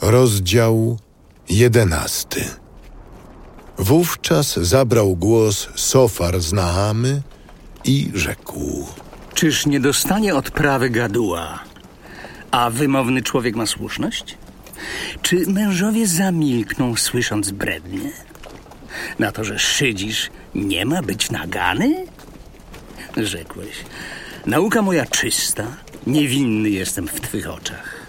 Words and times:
Rozdział 0.00 0.98
jedenasty. 1.48 2.44
Wówczas 3.78 4.56
zabrał 4.56 5.16
głos 5.16 5.68
Sofar 5.74 6.40
z 6.40 6.52
Naamy 6.52 7.22
i 7.84 8.10
rzekł. 8.14 8.86
Czyż 9.34 9.66
nie 9.66 9.80
dostanie 9.80 10.34
odprawy 10.34 10.90
gaduła? 10.90 11.58
A 12.50 12.70
wymowny 12.70 13.22
człowiek 13.22 13.56
ma 13.56 13.66
słuszność? 13.66 14.38
Czy 15.22 15.46
mężowie 15.46 16.06
zamilkną, 16.06 16.96
słysząc 16.96 17.50
brednie? 17.50 18.10
Na 19.18 19.32
to, 19.32 19.44
że 19.44 19.58
szydzisz, 19.58 20.30
nie 20.54 20.86
ma 20.86 21.02
być 21.02 21.30
nagany? 21.30 22.06
Rzekłeś, 23.16 23.76
nauka 24.46 24.82
moja 24.82 25.06
czysta, 25.06 25.66
niewinny 26.06 26.70
jestem 26.70 27.08
w 27.08 27.20
twych 27.20 27.50
oczach. 27.50 28.05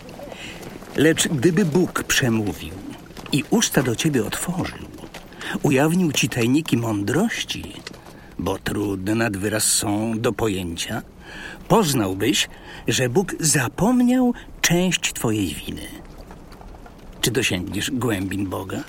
Lecz 0.97 1.27
gdyby 1.27 1.65
Bóg 1.65 2.03
przemówił 2.03 2.73
i 3.31 3.43
usta 3.49 3.83
do 3.83 3.95
ciebie 3.95 4.25
otworzył, 4.25 4.87
ujawnił 5.63 6.11
ci 6.11 6.29
tajniki 6.29 6.77
mądrości, 6.77 7.73
bo 8.39 8.57
trudne 8.57 9.15
nad 9.15 9.37
wyraz 9.37 9.63
są 9.63 10.19
do 10.19 10.33
pojęcia, 10.33 11.01
poznałbyś, 11.67 12.49
że 12.87 13.09
Bóg 13.09 13.35
zapomniał 13.39 14.33
część 14.61 15.13
twojej 15.13 15.55
winy. 15.55 15.87
Czy 17.21 17.31
dosięgniesz 17.31 17.91
głębin 17.91 18.49
Boga? 18.49 18.83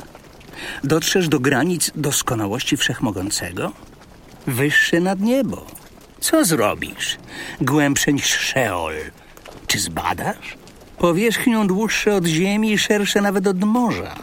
Dotrzesz 0.84 1.28
do 1.28 1.40
granic 1.40 1.90
doskonałości 1.94 2.76
wszechmogącego? 2.76 3.72
Wyższy 4.46 5.00
nad 5.00 5.20
niebo. 5.20 5.66
Co 6.20 6.44
zrobisz? 6.44 7.16
Głębsze 7.60 8.12
niż 8.12 8.26
Szeol. 8.26 8.94
Czy 9.66 9.78
zbadasz? 9.78 10.56
Powierzchnią 10.98 11.66
dłuższe 11.66 12.14
od 12.14 12.26
ziemi 12.26 12.72
i 12.72 12.78
szersze 12.78 13.20
nawet 13.20 13.46
od 13.46 13.64
morza. 13.64 14.14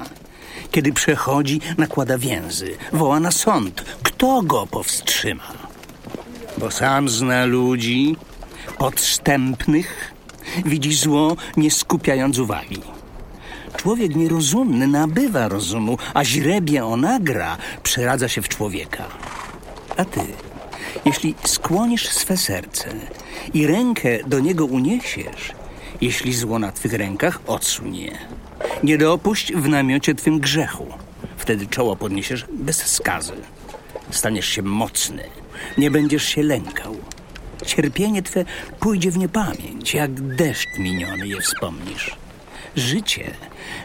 Kiedy 0.71 0.93
przechodzi, 0.93 1.61
nakłada 1.77 2.17
więzy, 2.17 2.77
woła 2.93 3.19
na 3.19 3.31
sąd. 3.31 3.81
Kto 4.03 4.41
go 4.41 4.67
powstrzyma? 4.67 5.53
Bo 6.57 6.71
sam 6.71 7.09
zna 7.09 7.45
ludzi 7.45 8.15
podstępnych, 8.77 10.13
widzi 10.65 10.93
zło, 10.93 11.35
nie 11.57 11.71
skupiając 11.71 12.39
uwagi. 12.39 12.81
Człowiek 13.77 14.15
nierozumny 14.15 14.87
nabywa 14.87 15.47
rozumu, 15.47 15.97
a 16.13 16.23
źrebie 16.23 16.85
onagra 16.85 17.57
przeradza 17.83 18.27
się 18.27 18.41
w 18.41 18.49
człowieka. 18.49 19.03
A 19.97 20.05
ty, 20.05 20.21
jeśli 21.05 21.35
skłonisz 21.43 22.09
swe 22.09 22.37
serce 22.37 22.89
i 23.53 23.67
rękę 23.67 24.09
do 24.27 24.39
niego 24.39 24.65
uniesiesz, 24.65 25.51
jeśli 26.01 26.33
zło 26.33 26.59
na 26.59 26.71
twych 26.71 26.93
rękach, 26.93 27.39
odsuń 27.47 27.95
je. 27.95 28.17
Nie 28.83 28.97
dopuść 28.97 29.53
w 29.53 29.67
namiocie 29.67 30.15
twym 30.15 30.39
grzechu. 30.39 30.87
Wtedy 31.37 31.67
czoło 31.67 31.95
podniesiesz 31.95 32.45
bez 32.53 32.85
skazy. 32.85 33.33
Staniesz 34.11 34.47
się 34.47 34.61
mocny, 34.61 35.23
nie 35.77 35.91
będziesz 35.91 36.25
się 36.25 36.43
lękał. 36.43 36.95
Cierpienie 37.65 38.23
twe 38.23 38.45
pójdzie 38.79 39.11
w 39.11 39.17
niepamięć, 39.17 39.93
jak 39.93 40.11
deszcz 40.35 40.77
miniony 40.79 41.27
je 41.27 41.41
wspomnisz. 41.41 42.15
Życie 42.75 43.31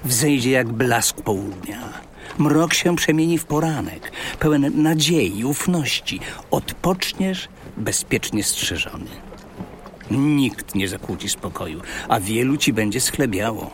wzejdzie 0.05 0.51
jak 0.51 0.69
blask 0.69 1.17
południa. 1.23 1.93
Mrok 2.39 2.75
się 2.75 2.97
przemieni 2.97 3.39
w 3.39 3.45
poranek, 3.45 4.13
pełen 4.39 4.83
nadziei 4.83 5.45
ufności. 5.45 6.21
Odpoczniesz 6.51 7.49
bezpiecznie 7.77 8.45
strzeżony. 8.45 9.30
Nikt 10.11 10.75
nie 10.75 10.89
zakłóci 10.89 11.29
spokoju, 11.29 11.81
a 12.09 12.21
wielu 12.21 12.57
ci 12.57 12.73
będzie 12.73 13.01
schlebiało. 13.01 13.71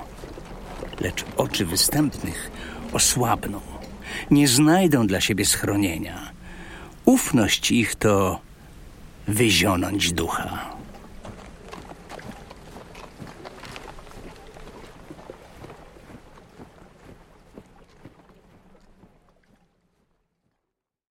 Lecz 1.00 1.24
oczy 1.36 1.66
występnych 1.66 2.50
osłabną, 2.92 3.60
nie 4.30 4.48
znajdą 4.48 5.06
dla 5.06 5.20
siebie 5.20 5.44
schronienia. 5.44 6.30
Ufność 7.04 7.70
ich 7.70 7.94
to 7.94 8.40
wyzionąć 9.28 10.12
ducha. 10.12 10.75